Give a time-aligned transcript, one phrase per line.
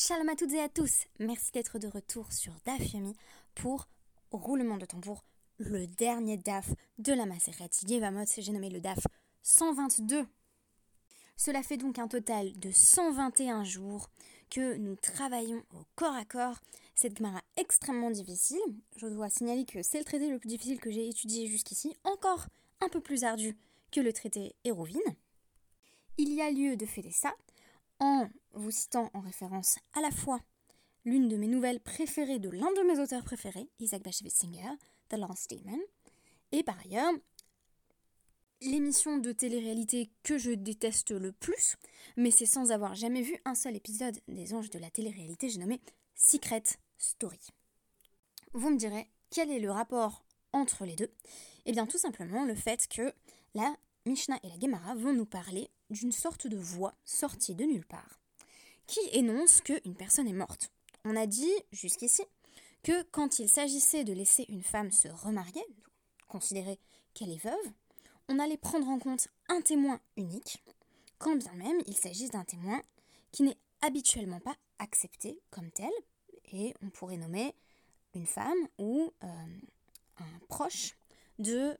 [0.00, 3.16] Shalom à toutes et à tous, merci d'être de retour sur DAF Yomi
[3.56, 3.88] pour
[4.30, 5.24] roulement de tambour,
[5.58, 9.00] le dernier DAF de la Maseret Yevamot, j'ai nommé le DAF
[9.42, 10.24] 122.
[11.36, 14.08] Cela fait donc un total de 121 jours
[14.50, 16.60] que nous travaillons au corps à corps
[16.94, 18.60] cette Gemara extrêmement difficile.
[18.98, 22.46] Je dois signaler que c'est le traité le plus difficile que j'ai étudié jusqu'ici, encore
[22.80, 23.58] un peu plus ardu
[23.90, 25.16] que le traité Hérovine.
[26.18, 27.34] Il y a lieu de fêter ça
[28.00, 30.40] en vous citant en référence à la fois
[31.04, 34.70] l'une de mes nouvelles préférées de l'un de mes auteurs préférés, Isaac Bashevis Singer,
[35.08, 35.80] The Last Demon,
[36.52, 37.12] et par ailleurs
[38.60, 41.76] l'émission de télé-réalité que je déteste le plus,
[42.16, 45.60] mais c'est sans avoir jamais vu un seul épisode des Anges de la télé-réalité, j'ai
[45.60, 45.80] nommé
[46.16, 46.64] Secret
[46.96, 47.40] Story.
[48.52, 51.12] Vous me direz, quel est le rapport entre les deux?
[51.66, 53.14] Eh bien tout simplement le fait que
[53.54, 53.76] la
[54.08, 58.18] Mishnah et la Gemara vont nous parler d'une sorte de voix sortie de nulle part,
[58.86, 60.72] qui énonce qu'une personne est morte.
[61.04, 62.22] On a dit jusqu'ici
[62.82, 65.62] que quand il s'agissait de laisser une femme se remarier,
[66.26, 66.78] considérer
[67.12, 67.72] qu'elle est veuve,
[68.28, 70.64] on allait prendre en compte un témoin unique,
[71.18, 72.80] quand bien même il s'agisse d'un témoin
[73.30, 75.92] qui n'est habituellement pas accepté comme tel,
[76.52, 77.54] et on pourrait nommer
[78.14, 79.26] une femme ou euh,
[80.16, 80.96] un proche
[81.38, 81.76] de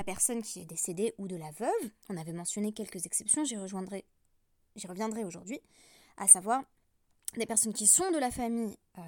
[0.00, 1.90] la personne qui est décédée ou de la veuve.
[2.08, 4.06] On avait mentionné quelques exceptions, j'y rejoindrai,
[4.74, 5.60] j'y reviendrai aujourd'hui,
[6.16, 6.62] à savoir
[7.36, 9.02] des personnes qui sont de la famille euh,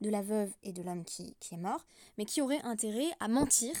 [0.00, 1.84] de la veuve et de l'homme qui, est mort,
[2.16, 3.74] mais qui auraient intérêt à mentir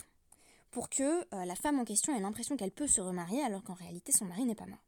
[0.70, 3.72] pour que euh, la femme en question ait l'impression qu'elle peut se remarier alors qu'en
[3.72, 4.84] réalité son mari n'est pas mort.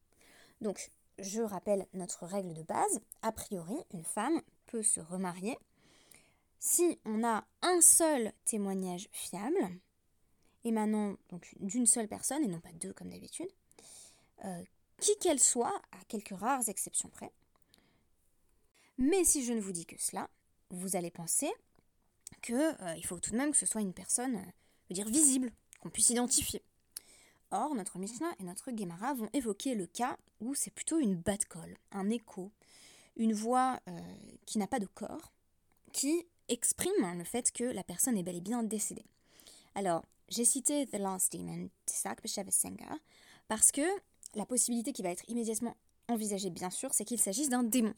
[0.60, 3.00] Donc, je rappelle notre règle de base.
[3.22, 5.56] A priori, une femme peut se remarier
[6.58, 9.80] si on a un seul témoignage fiable,
[10.64, 11.16] émanant
[11.60, 13.50] d'une seule personne et non pas deux comme d'habitude,
[14.44, 14.62] euh,
[14.98, 17.32] qui qu'elle soit, à quelques rares exceptions près.
[18.98, 20.28] Mais si je ne vous dis que cela,
[20.70, 21.50] vous allez penser
[22.40, 25.90] qu'il euh, faut tout de même que ce soit une personne, euh, dire, visible, qu'on
[25.90, 26.62] puisse identifier.
[27.50, 31.44] Or, notre Mishnah et notre Gemara vont évoquer le cas où c'est plutôt une bad
[31.46, 32.50] call, un écho,
[33.16, 33.78] une voix
[34.46, 35.34] qui n'a pas de corps,
[35.92, 39.04] qui exprime le fait que la personne est bel et bien décédée.
[39.74, 42.20] Alors, j'ai cité The Last Demon d'Isaac
[42.50, 42.98] Senga
[43.48, 43.82] parce que
[44.34, 45.76] la possibilité qui va être immédiatement
[46.08, 47.94] envisagée, bien sûr, c'est qu'il s'agisse d'un démon.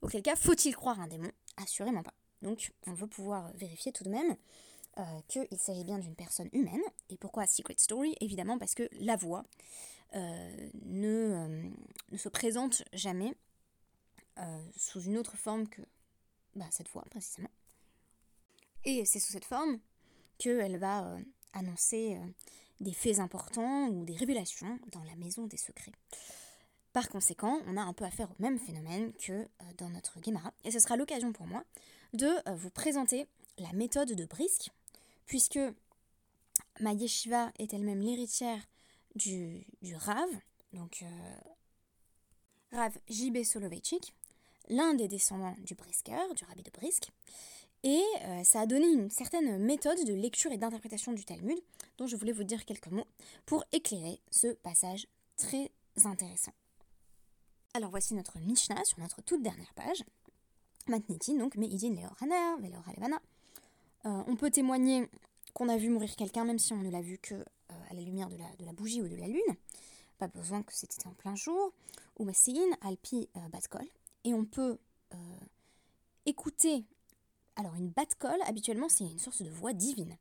[0.00, 1.30] Auquel cas, faut-il croire un démon?
[1.56, 2.14] Assurément pas.
[2.42, 4.36] Donc, on veut pouvoir vérifier tout de même
[4.98, 6.80] euh, qu'il s'agit bien d'une personne humaine.
[7.08, 8.14] Et pourquoi Secret Story?
[8.20, 9.44] Évidemment parce que la voix
[10.14, 11.70] euh, ne, euh,
[12.12, 13.34] ne, se présente jamais
[14.76, 15.82] sous une autre forme que
[16.56, 17.50] bah, cette voix, précisément.
[18.84, 19.78] Et c'est sous cette forme
[20.38, 21.16] qu'elle va
[21.54, 22.26] annoncer euh,
[22.80, 25.92] des faits importants ou des révélations dans la maison des secrets.
[26.92, 29.46] Par conséquent, on a un peu affaire au même phénomène que euh,
[29.78, 31.64] dans notre Gemara, et ce sera l'occasion pour moi
[32.12, 33.26] de euh, vous présenter
[33.58, 34.70] la méthode de Brisk,
[35.26, 35.60] puisque
[36.80, 38.60] ma yeshiva est elle-même l'héritière
[39.14, 40.28] du, du, Rav,
[40.72, 41.04] donc
[42.72, 43.44] Rav J.B.
[43.44, 44.12] Soloveitchik,
[44.68, 47.10] l'un des descendants du Brisker, du rabbi de Brisk,
[47.84, 51.58] et euh, ça a donné une certaine méthode de lecture et d'interprétation du Talmud,
[51.98, 53.06] dont je voulais vous dire quelques mots,
[53.44, 55.06] pour éclairer ce passage
[55.36, 55.70] très
[56.02, 56.52] intéressant.
[57.74, 60.02] Alors voici notre Mishnah sur notre toute dernière page.
[60.88, 61.94] Matniti, donc, Meidin
[62.60, 63.20] Veloralevana.
[64.06, 65.08] Euh, on peut témoigner
[65.52, 67.44] qu'on a vu mourir quelqu'un, même si on ne l'a vu que euh,
[67.90, 69.56] à la lumière de la, bougie ou de la lune.
[70.18, 71.72] Pas besoin que c'était en plein jour.
[72.18, 72.26] Ou
[72.80, 73.86] Alpi Batkol.
[74.24, 74.78] Et on peut
[76.26, 76.84] écouter
[77.56, 80.16] alors une bat-call, habituellement, c'est une source de voix divine.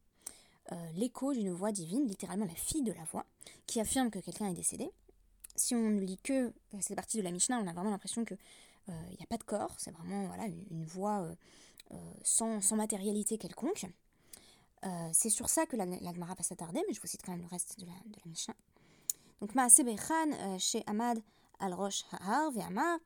[0.71, 3.25] Euh, l'écho d'une voix divine, littéralement la fille de la voix,
[3.65, 4.89] qui affirme que quelqu'un est décédé.
[5.55, 8.23] Si on ne lit que euh, cette partie de la Mishnah, on a vraiment l'impression
[8.23, 8.37] qu'il
[8.87, 11.27] n'y euh, a pas de corps, c'est vraiment voilà, une, voix
[12.23, 13.85] sans, matérialité quelconque.
[15.11, 17.41] c'est sur ça que la, la Gemara va s'attarder, mais je vous cite quand même
[17.41, 17.93] le reste de la,
[18.25, 18.55] Mishnah.
[19.41, 21.19] Donc, Maasebechan chez Ahmad
[21.59, 22.99] al-Rosh Ha'ar ve'amar,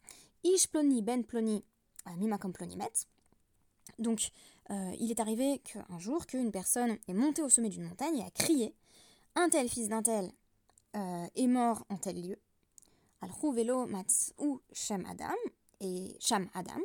[0.43, 1.63] Ish ploni ben ploni
[2.15, 3.07] mimakom ploni met.
[3.99, 4.31] Donc,
[4.69, 8.23] euh, il est arrivé qu'un jour, qu'une personne est montée au sommet d'une montagne et
[8.23, 8.73] a crié
[9.35, 10.31] Un tel fils d'un tel
[10.95, 12.37] euh, est mort en tel lieu.
[13.21, 13.87] al velo
[14.37, 15.35] ou Shem Adam
[15.79, 16.81] et Sham Adam.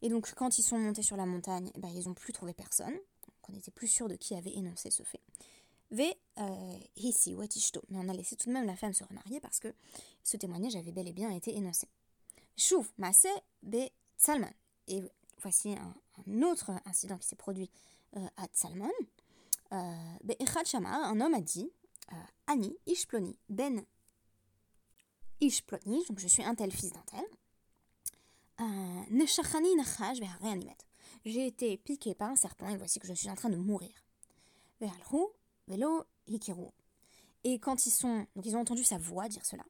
[0.00, 2.52] Et donc, quand ils sont montés sur la montagne, eh ben, ils n'ont plus trouvé
[2.52, 2.92] personne.
[2.92, 5.20] Donc, on n'était plus sûr de qui avait énoncé ce fait.
[5.90, 7.82] Ve euh, Hissi Watishto.
[7.90, 9.72] Mais on a laissé tout de même la femme se remarier parce que
[10.24, 11.86] ce témoignage avait bel et bien été énoncé.
[12.56, 13.26] Chouf Masse
[13.62, 14.50] Be Salman.
[14.88, 15.02] Et
[15.40, 15.94] voici un,
[16.42, 17.70] autre incident qui s'est produit
[18.16, 18.90] euh, à Salmon.
[19.72, 20.36] Euh, ben,
[20.84, 21.70] un homme a dit
[22.12, 22.16] euh,
[22.46, 23.84] Ani, Ishploni, Ben
[25.40, 27.24] Ishploni, donc je suis un tel fils d'un tel.
[29.10, 30.76] Neshachani nachash ve'harianimet.
[31.24, 33.90] J'ai été piqué par un serpent et voici que je suis en train de mourir.
[34.80, 35.26] Ve'alhu
[35.66, 36.68] velo hikiru.
[37.44, 39.64] Et quand ils sont, donc ils ont entendu sa voix dire cela.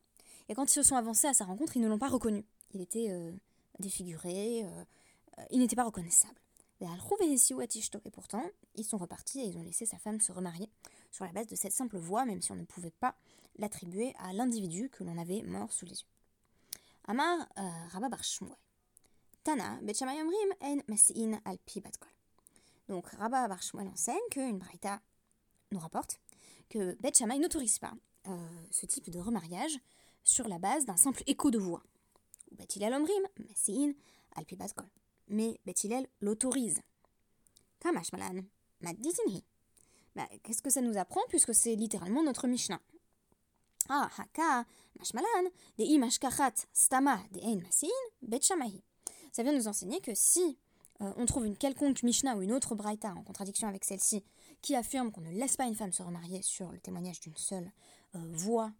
[0.48, 2.44] Et quand ils se sont avancés à sa rencontre, ils ne l'ont pas reconnu.
[2.74, 3.32] Il était euh,
[3.78, 4.84] défiguré, euh,
[5.38, 6.40] euh, il n'était pas reconnaissable.
[6.80, 8.44] Et pourtant,
[8.74, 10.68] ils sont repartis et ils ont laissé sa femme se remarier
[11.12, 13.14] sur la base de cette simple voix, même si on ne pouvait pas
[13.56, 16.08] l'attribuer à l'individu que l'on avait mort sous les yeux.
[17.06, 17.46] Amar
[17.90, 18.22] Rabba Bar
[19.44, 21.58] Tana en Masi'in al.
[22.88, 25.00] Donc Rabba Bar enseigne qu'une braïta
[25.70, 26.20] nous rapporte
[26.68, 27.94] que Bet n'autorise pas
[28.72, 29.78] ce type de remariage
[30.24, 31.82] sur la base d'un simple écho de voix.
[32.52, 33.94] Bet-Hillel omrim, Messiin,
[34.36, 34.88] alpi batkol.
[35.32, 36.80] Mais Bet-Hillel l'autorise.
[37.80, 38.42] Kamash malan,
[38.82, 42.80] bah, Qu'est-ce que ça nous apprend puisque c'est littéralement notre Mishnah?
[43.88, 44.64] Ah, haka,
[44.98, 47.88] mashmalan, de imashkachat stama de ein masin,
[48.20, 48.40] bet
[49.32, 50.58] Ça vient nous enseigner que si
[51.00, 54.22] euh, on trouve une quelconque Mishnah ou une autre Braïta en contradiction avec celle-ci
[54.60, 57.72] qui affirme qu'on ne laisse pas une femme se remarier sur le témoignage d'une seule
[58.14, 58.70] euh, voix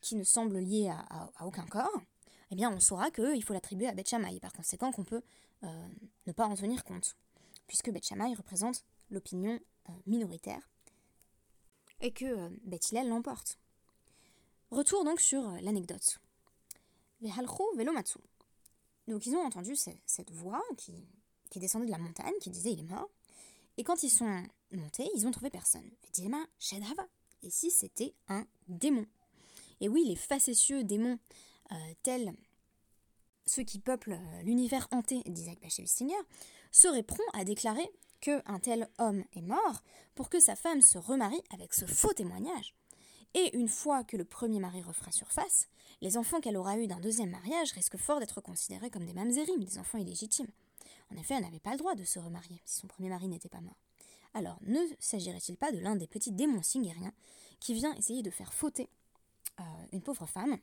[0.00, 2.02] qui ne semble lié à, aucun corps,
[2.50, 5.22] eh bien on saura qu'il faut l'attribuer à Beth Shammai, par conséquent qu'on peut
[5.64, 5.88] euh,
[6.26, 7.16] ne pas en tenir compte,
[7.66, 10.68] puisque Beth Shammai représente l'opinion euh, minoritaire
[12.00, 13.58] et que euh, l'emporte.
[14.70, 16.18] Retour donc sur l'anecdote.
[19.08, 21.06] Donc ils ont entendu cette, voix qui,
[21.50, 23.10] qui descendait de la montagne, qui disait il est mort.
[23.76, 24.42] Et quand ils sont
[24.72, 25.88] montés, ils ont trouvé personne.
[27.42, 29.06] Et si c'était un démon?
[29.80, 31.18] Et oui, les facétieux démons,
[31.72, 32.32] euh, tels
[33.46, 36.22] ceux qui peuplent euh, l'univers hanté d'Isaac Bashevis Seigneur,
[36.70, 37.90] seraient prompts à déclarer
[38.20, 39.82] qu'un tel homme est mort
[40.14, 42.74] pour que sa femme se remarie avec ce faux témoignage.
[43.34, 45.68] Et une fois que le premier mari refera surface,
[46.00, 49.64] les enfants qu'elle aura eus d'un deuxième mariage risquent fort d'être considérés comme des mamzerim,
[49.64, 50.50] des enfants illégitimes.
[51.10, 53.48] En effet, elle n'avait pas le droit de se remarier si son premier mari n'était
[53.48, 53.78] pas mort.
[54.34, 57.12] Alors, ne s'agirait-il pas de l'un des petits démons singériens
[57.60, 58.88] qui vient essayer de faire fauter
[59.60, 59.62] euh,
[59.92, 60.58] une pauvre femme,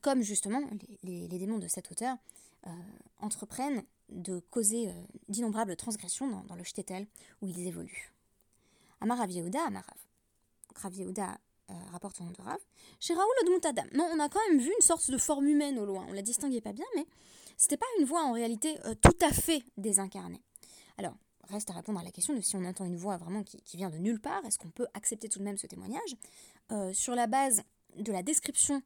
[0.00, 0.60] comme justement
[1.02, 2.16] les, démons de cet auteur
[2.66, 2.70] euh,
[3.18, 4.92] entreprennent de causer euh,
[5.28, 7.06] d'innombrables transgressions dans, le shtetl
[7.42, 8.12] où ils évoluent.
[9.00, 9.84] Amar Amarav.
[10.74, 11.38] Rav Yehuda
[11.92, 12.58] rapporte au nom de Rav.
[12.98, 13.28] Chez Raoul
[13.64, 16.06] Adam, non, on a quand même vu une sorte de forme humaine au loin.
[16.08, 17.04] On la distinguait pas bien, mais
[17.56, 20.42] c'était pas une voix en réalité tout à fait désincarnée.
[20.96, 21.14] Alors,
[21.50, 23.90] reste à répondre à la question de si on entend une voix vraiment qui, vient
[23.90, 26.16] de nulle part, est-ce qu'on peut accepter tout de même ce témoignage?
[26.72, 27.62] Euh, Sur la base
[27.96, 28.82] de la description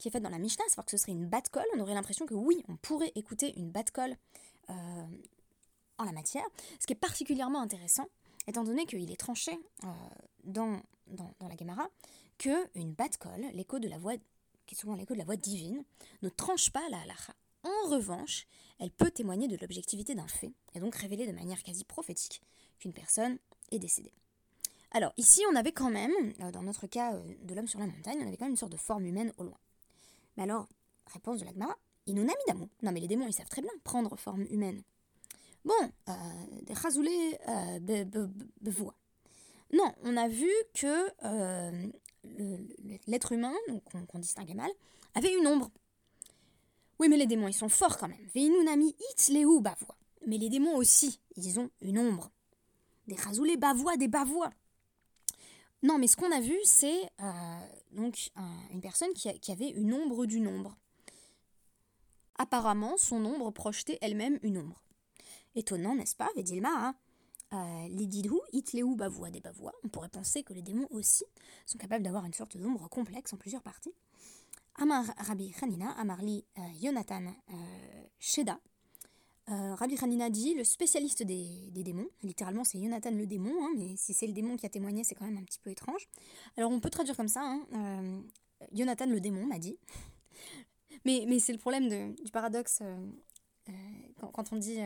[0.00, 2.26] qui est faite dans la Mishnah, c'est-à-dire que ce serait une bat-colle, on aurait l'impression
[2.26, 4.16] que oui, on pourrait écouter une bat-colle
[4.70, 5.06] euh,
[5.98, 6.44] en la matière,
[6.80, 8.08] ce qui est particulièrement intéressant,
[8.46, 9.52] étant donné qu'il est tranché
[9.84, 9.86] euh,
[10.44, 11.88] dans, dans, la Gemara
[12.38, 14.14] que une bat-colle, l'écho de la voix,
[14.66, 15.84] qui est souvent l'écho de la voix divine,
[16.22, 17.34] ne tranche pas la halacha.
[17.62, 18.46] En revanche,
[18.78, 22.40] elle peut témoigner de l'objectivité d'un fait, et donc révéler de manière quasi prophétique
[22.78, 23.38] qu'une personne
[23.70, 24.14] est décédée.
[24.92, 26.10] Alors ici, on avait quand même,
[26.40, 28.72] euh, dans notre cas de l'homme sur la montagne, on avait quand même une sorte
[28.72, 29.58] de forme humaine au loin.
[30.40, 30.66] Alors,
[31.12, 31.76] réponse de l'Agmara,
[32.06, 32.68] Inunami d'amour.
[32.82, 34.82] Non mais les démons, ils savent très bien prendre forme humaine.
[35.66, 35.74] Bon,
[36.08, 36.12] euh,
[36.62, 37.38] des rasoulés
[38.62, 38.94] bevois.
[39.74, 41.10] Non, on a vu que
[43.06, 43.52] l'être humain,
[44.08, 44.70] qu'on distinguait mal,
[45.14, 45.70] avait une ombre.
[46.98, 48.26] Oui, mais les démons, ils sont forts quand même.
[48.34, 48.96] Veinunami
[49.60, 49.96] bavois.
[50.26, 52.30] Mais les démons aussi, ils ont une ombre.
[53.06, 54.50] Des rasoulés bavois, des bavois.
[55.82, 58.30] Non, mais ce qu'on a vu, c'est euh, donc
[58.72, 60.76] une personne qui, avait une ombre d'une ombre.
[62.36, 64.82] Apparemment, son ombre projetait elle-même une ombre.
[65.54, 66.94] Étonnant, n'est-ce pas, Vedilma hein?
[67.52, 69.72] Euh, Les didou, itleu bavois, des bavois.
[69.84, 71.24] On pourrait penser que les démons aussi
[71.66, 73.92] sont capables d'avoir une sorte d'ombre complexe en plusieurs parties.
[74.76, 77.54] Amar Rabbi Hanina, Amarli euh, Yonatan euh,
[78.20, 78.60] Sheda.
[79.48, 82.08] Euh, Rabbi Hanina dit le spécialiste des, démons.
[82.22, 85.14] Littéralement, c'est Yonatan le démon, hein, mais si c'est le démon qui a témoigné, c'est
[85.14, 86.08] quand même un petit peu étrange.
[86.56, 88.22] Alors, on peut traduire comme ça hein,
[88.72, 89.78] Yonatan le démon m'a dit.
[91.06, 92.82] Mais, mais c'est le problème du paradoxe
[94.34, 94.78] quand, on dit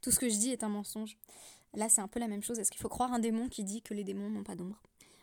[0.00, 1.18] tout ce que je dis est un mensonge.
[1.74, 2.58] Là, c'est un peu la même chose.
[2.60, 4.80] Est-ce qu'il faut croire un démon qui dit que les démons n'ont pas d'ombre?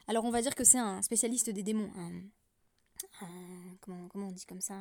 [0.07, 1.91] Alors, on va dire que c'est un spécialiste des démons,
[3.81, 4.75] comment, comment on dit comme ça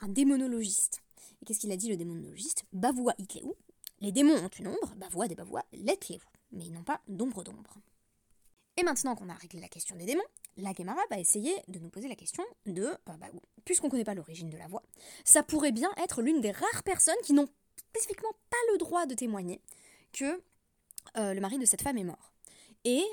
[0.00, 1.02] un, démonologiste.
[1.40, 2.64] Et qu'est-ce qu'il a dit le démonologiste?
[2.72, 3.54] Bavoua où?
[4.00, 6.18] Les démons ont une ombre, bavoua des bavois, l'etleu.
[6.52, 7.74] Mais ils n'ont pas d'ombre d'ombre.
[8.76, 10.22] Et maintenant qu'on a réglé la question des démons,
[10.56, 13.26] la Gemara va essayer de nous poser la question de, euh, bah,
[13.64, 14.84] puisqu'on ne connaît pas l'origine de la voix,
[15.24, 17.48] ça pourrait bien être l'une des rares personnes qui n'ont
[17.90, 19.60] spécifiquement pas le droit de témoigner
[20.12, 20.40] que
[21.16, 22.32] euh, le mari de cette femme est mort.
[22.90, 23.04] Et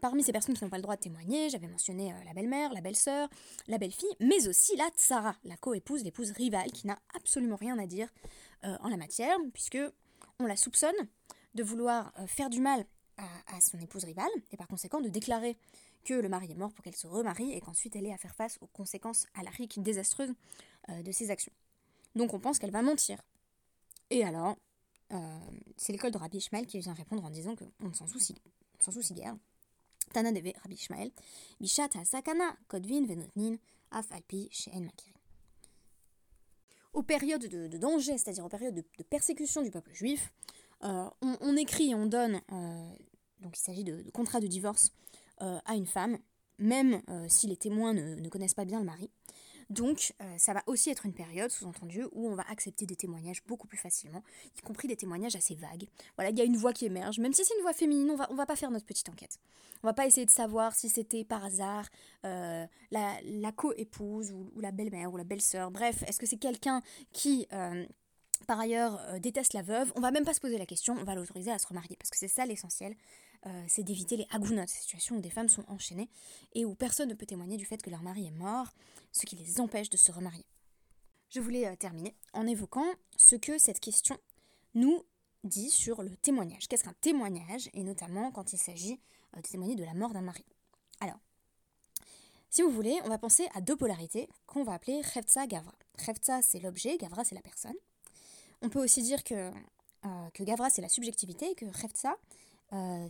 [0.00, 2.80] parmi ces personnes qui n'ont pas le droit de témoigner, j'avais mentionné la belle-mère, la
[2.80, 3.28] belle-sœur,
[3.68, 7.86] la belle-fille, mais aussi la tsara, la co-épouse, l'épouse rivale, qui n'a absolument rien à
[7.86, 8.08] dire
[8.64, 9.78] en la matière, puisque
[10.40, 10.96] on la soupçonne
[11.54, 12.84] de vouloir faire du mal
[13.18, 15.56] à, son épouse rivale, et par conséquent de déclarer
[16.04, 18.34] que le mari est mort pour qu'elle se remarie et qu'ensuite elle ait à faire
[18.34, 20.34] face aux conséquences alariques désastreuses
[20.88, 21.52] de ses actions.
[22.16, 23.22] Donc on pense qu'elle va mentir.
[24.10, 24.56] Et alors,
[25.12, 25.38] euh,
[25.76, 28.34] c'est l'école de Rabbi Ishmael qui vient répondre en disant qu'on ne s'en soucie,
[28.82, 29.36] on s'en soucie guère.
[30.12, 31.10] Tana deve Rabbi Ishmael,
[31.60, 33.58] Bishat sakana kodvin venotnin
[33.90, 35.18] af alpi she'en makirin.
[36.92, 40.30] Aux périodes de, danger, c'est-à-dire aux périodes de, persécution du peuple juif,
[40.84, 42.90] euh, on, écrit et on donne, euh,
[43.40, 44.90] donc il s'agit de, contrats de divorce
[45.38, 46.18] à une femme,
[46.58, 49.10] même si les témoins ne connaissent pas bien le mari.
[49.72, 53.42] Donc euh, ça va aussi être une période, sous-entendu, où on va accepter des témoignages
[53.46, 54.22] beaucoup plus facilement,
[54.58, 55.88] y compris des témoignages assez vagues.
[56.16, 58.16] Voilà, il y a une voix qui émerge, même si c'est une voix féminine, on
[58.16, 59.38] va, va pas faire notre petite enquête.
[59.82, 61.88] On va pas essayer de savoir si c'était par hasard
[62.24, 65.70] euh, la, la co-épouse ou, la belle-mère ou la belle-sœur.
[65.70, 67.46] Bref, est-ce que c'est quelqu'un qui...
[67.52, 67.86] Euh,
[68.46, 71.14] par ailleurs, déteste la veuve, on va même pas se poser la question, on va
[71.14, 72.94] l'autoriser à se remarier, parce que c'est ça l'essentiel,
[73.66, 76.08] c'est d'éviter les agounot, ces situations où des femmes sont enchaînées
[76.54, 78.68] et où personne ne peut témoigner du fait que leur mari est mort,
[79.10, 80.46] ce qui les empêche de se remarier.
[81.28, 84.18] Je voulais euh, terminer en évoquant ce que cette question
[84.74, 85.02] nous
[85.44, 86.68] dit sur le témoignage.
[86.68, 89.00] Qu'est-ce qu'un témoignage, et notamment quand il s'agit
[89.34, 90.44] euh, de témoigner de la mort d'un mari?
[91.00, 91.18] Alors,
[92.50, 95.74] si vous voulez, on va penser à deux polarités qu'on va appeler Revtsa Gavra.
[96.06, 97.76] Revtsa, c'est l'objet, Gavra, c'est la personne.
[98.62, 102.16] On peut aussi dire que, euh, que Gavra, c'est la subjectivité, et que Revtsa,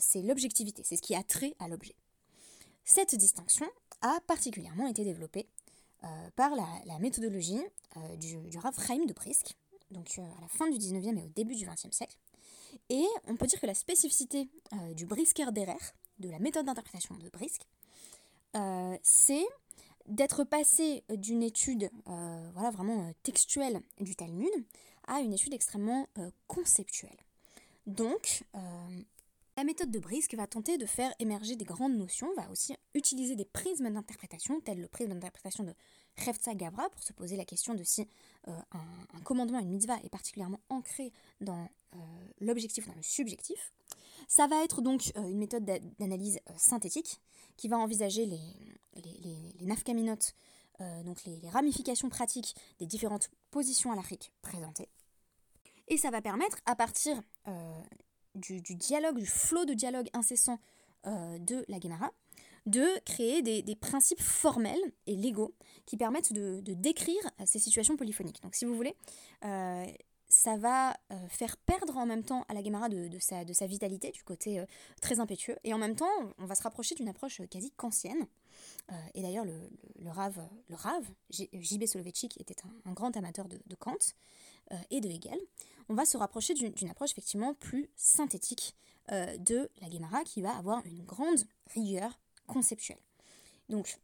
[0.00, 1.94] c'est l'objectivité, c'est ce qui a trait à l'objet.
[2.84, 3.66] Cette distinction
[4.00, 5.46] a particulièrement été développée
[6.04, 7.62] euh, par la, méthodologie
[7.96, 9.56] euh, du, du, Rav de Brisk,
[9.92, 12.16] donc euh, à la fin du 19e et au début du 20e siècle.
[12.88, 14.48] Et on peut dire que la spécificité
[14.94, 15.76] du Brisker Derer,
[16.18, 17.62] de la méthode d'interprétation de Brisk,
[19.02, 19.44] c'est
[20.08, 24.50] d'être passé d'une étude voilà, vraiment textuelle du Talmud
[25.06, 26.06] à une étude extrêmement
[26.46, 27.16] conceptuelle.
[27.86, 28.44] Donc,
[29.56, 33.36] la méthode de Brisk va tenter de faire émerger des grandes notions, va aussi utiliser
[33.36, 35.74] des prismes d'interprétation, tel le prisme d'interprétation de
[36.24, 38.06] Revtsa Gavra, pour se poser la question de si
[38.48, 41.98] euh, un, commandement, une mitzvah est particulièrement ancré dans euh,
[42.40, 43.72] l'objectif, dans le subjectif.
[44.26, 45.64] Ça va être donc euh, une méthode
[45.98, 47.20] d'analyse synthétique
[47.58, 48.40] qui va envisager les,
[48.96, 49.66] les, les,
[50.82, 54.88] nafkaminotes, donc les, ramifications pratiques des différentes positions alariques présentées.
[55.88, 57.20] Et ça va permettre, à partir
[58.34, 60.58] du, dialogue, du flot de dialogue incessant
[61.06, 62.10] euh, de la Gemara,
[62.66, 68.40] de créer des, principes formels et légaux qui permettent de, décrire ces situations polyphoniques.
[68.42, 68.94] Donc si vous voulez,
[69.44, 69.84] euh,
[70.28, 73.66] ça va euh, faire perdre en même temps à la Gemara de, sa, de sa,
[73.66, 74.64] vitalité, du côté
[75.00, 78.26] très impétueux, et en même temps, on va se rapprocher d'une approche quasi kantienne.
[79.14, 79.58] Et d'ailleurs, le,
[80.00, 81.86] le, Rav, le Rav J.B.
[81.86, 83.96] Soloveitchik, était un, grand amateur de, Kant
[84.90, 85.38] et de Hegel
[85.88, 88.74] on va se rapprocher d'une approche effectivement plus synthétique
[89.10, 91.44] euh, de la Guémara qui va avoir une grande
[91.74, 93.00] rigueur conceptuelle.
[93.68, 93.98] Donc,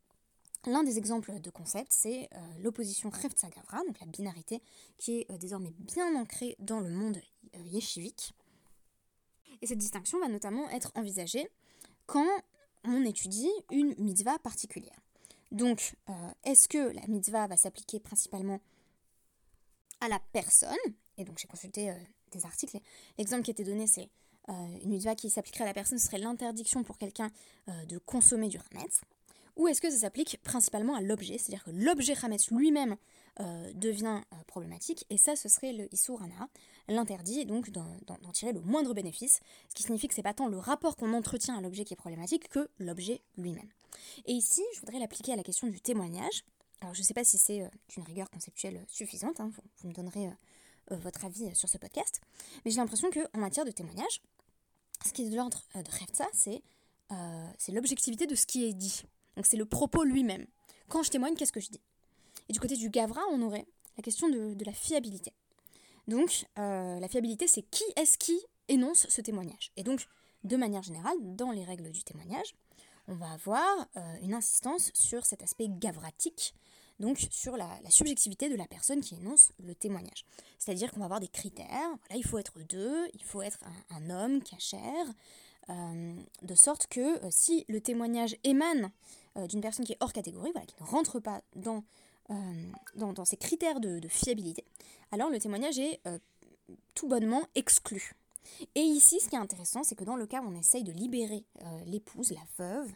[0.66, 4.60] l'un des exemples de concept, c'est euh, l'opposition Revtsa-Gavra, donc la binarité,
[4.98, 7.20] qui est euh, désormais bien ancrée dans le monde
[7.64, 8.34] yeshivique.
[9.62, 11.48] Et cette distinction va notamment être envisagée
[12.06, 12.28] quand
[12.88, 14.98] on étudie une mitzvah particulière.
[15.50, 15.94] Donc,
[16.44, 18.60] est-ce que la mitzvah va s'appliquer principalement
[20.00, 20.76] à la personne,
[21.16, 21.94] et donc j'ai consulté euh,
[22.32, 22.78] des articles.
[23.18, 24.08] L'exemple qui était donné, c'est
[24.48, 24.52] euh,
[24.82, 27.30] une mitzvah qui s'appliquerait à la personne, ce serait l'interdiction pour quelqu'un
[27.68, 29.00] euh, de consommer du hametz.
[29.58, 32.96] Ou est-ce que ça s'applique principalement à l'objet, c'est-à-dire que l'objet hametz lui-même
[33.74, 36.48] devient problématique, et ça, ce serait le isurana,
[36.88, 39.38] l'interdit, donc d'en tirer le moindre bénéfice,
[39.68, 41.96] ce qui signifie que c'est pas tant le rapport qu'on entretient à l'objet qui est
[41.96, 43.68] problématique que l'objet lui-même.
[44.26, 46.44] Et ici, je voudrais l'appliquer à la question du témoignage.
[46.80, 50.26] Alors, je ne sais pas si c'est une rigueur conceptuelle suffisante, hein, vous, me donnerez
[50.90, 52.20] euh, votre avis sur ce podcast.
[52.64, 54.22] Mais j'ai l'impression qu'en matière de témoignage,
[55.04, 56.62] ce qui est de l'ordre euh, de
[57.10, 59.02] euh, c'est l'objectivité de ce qui est dit.
[59.38, 60.48] Donc c'est le propos lui-même.
[60.88, 61.80] Quand je témoigne, qu'est-ce que je dis?
[62.48, 65.32] Et du côté du Gavra, on aurait la question de, la fiabilité.
[66.08, 69.70] Donc la fiabilité, c'est qui est-ce qui énonce ce témoignage?
[69.76, 70.08] Et donc,
[70.42, 72.56] de manière générale, dans les règles du témoignage,
[73.06, 73.86] on va avoir
[74.22, 76.52] une insistance sur cet aspect gavratique
[77.00, 80.24] donc sur la, subjectivité de la personne qui énonce le témoignage.
[80.58, 84.10] C'est-à-dire qu'on va avoir des critères, voilà, il faut être deux, il faut être un,
[84.10, 85.12] homme cachère, euh,
[85.68, 88.90] de sorte que euh, si le témoignage émane
[89.36, 91.84] euh, d'une personne qui est hors catégorie, voilà, qui ne rentre pas dans,
[92.94, 94.64] dans, ces critères de, fiabilité,
[95.12, 96.00] alors le témoignage est
[96.94, 98.14] tout bonnement exclu.
[98.74, 100.92] Et ici, ce qui est intéressant, c'est que dans le cas où on essaye de
[100.92, 102.90] libérer euh, l'épouse, la veuve,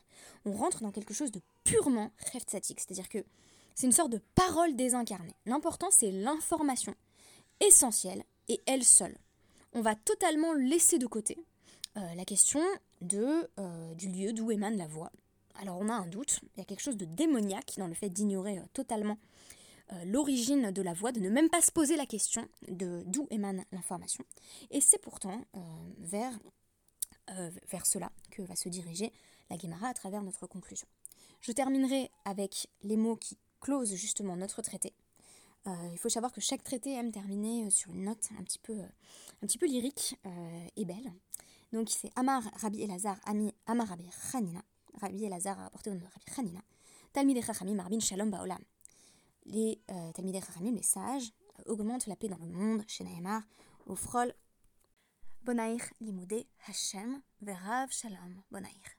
[0.45, 2.81] on rentre dans quelque chose de purement rêve-statique.
[2.81, 3.25] C'est-à-dire que
[3.75, 5.37] c'est une sorte de parole désincarnée.
[5.47, 6.95] L'important, c'est l'information
[7.61, 9.17] essentielle et elle seule.
[9.73, 11.39] On va totalement laisser de côté
[11.97, 12.63] euh, la question
[13.03, 15.11] euh, du lieu d'où émane la voix.
[15.57, 18.09] Alors on a un doute, il y a quelque chose de démoniaque dans le fait
[18.09, 19.19] d'ignorer totalement
[20.07, 23.63] l'origine de la voix, de ne même pas se poser la question de d'où émane
[23.73, 24.25] l'information.
[24.71, 25.45] Et c'est pourtant
[25.99, 26.33] vers,
[27.85, 29.13] cela que va se diriger
[29.51, 30.89] la Guémara à travers notre conclusion.
[31.43, 34.95] Je terminerai avec les mots qui closent justement notre traité.
[35.67, 38.41] Euh, il faut savoir que chaque traité aime terminer euh, sur une note euh,
[39.43, 40.17] un petit peu lyrique
[40.77, 41.13] et belle.
[41.73, 44.63] Donc c'est Amar Rabbi Elazar Ami Amar Rabbi Hanina.
[45.01, 46.61] Rabbi Elazar a apporté au nom de Rabbi Hanina.
[47.13, 48.63] Talmidei Chachamim Marbin Shalom Baolam.
[49.47, 51.33] Les euh, Chachamim, les sages,
[51.67, 52.85] augmentent la paix dans le monde.
[52.89, 53.43] Chez Naemar,
[53.87, 54.35] au frol
[55.45, 58.97] Bonaïr Limudé Hashem Verav Shalom Bonaïr.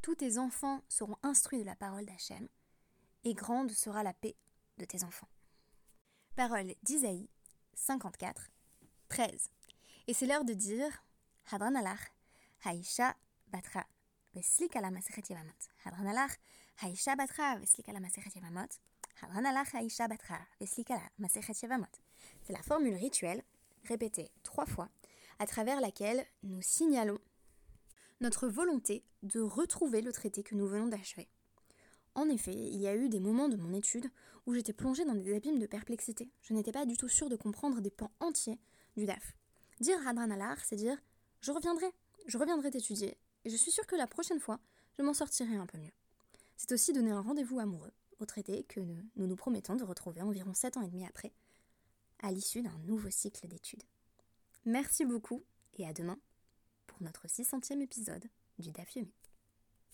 [0.00, 2.48] Tous tes enfants seront instruits de la parole d'Hachem,
[3.22, 4.34] et grande sera la paix
[4.78, 5.28] de tes enfants.
[6.34, 7.28] Parole d'Isaïe
[7.74, 8.50] 54,
[9.08, 9.50] 13.
[10.08, 11.04] Et c'est l'heure de dire
[11.50, 12.00] Hadran alach,
[12.64, 13.14] Haïcha
[13.52, 13.86] batra,
[14.34, 15.52] veslik ala masechet yevamot.
[15.84, 16.32] Hadran alach,
[16.82, 18.68] Haïcha batra, veslik ala masechet yevamot.
[19.22, 20.40] Hadran alach, Haïcha batra.
[20.60, 23.44] C'est la formule rituelle,
[23.84, 24.88] répétée trois fois,
[25.38, 27.18] à travers laquelle nous signalons
[28.20, 31.28] notre volonté de retrouver le traité que nous venons d'achever.
[32.14, 34.10] En effet, il y a eu des moments de mon étude
[34.46, 36.30] où j'étais plongée dans des abîmes de perplexité.
[36.42, 38.58] Je n'étais pas du tout sûre de comprendre des pans entiers
[38.96, 39.36] du DAF.
[39.82, 40.96] Dire Alar, c'est dire
[41.40, 41.92] je reviendrai,
[42.28, 44.60] je reviendrai t'étudier, et je suis sûre que la prochaine fois,
[44.96, 45.90] je m'en sortirai un peu mieux.
[46.56, 50.22] C'est aussi donner un rendez-vous amoureux au traité que nous, nous nous promettons de retrouver
[50.22, 51.32] environ 7 ans et demi après,
[52.20, 53.82] à l'issue d'un nouveau cycle d'études.
[54.66, 55.42] Merci beaucoup
[55.74, 56.20] et à demain
[56.86, 58.28] pour notre 600e épisode
[58.60, 58.96] du DAF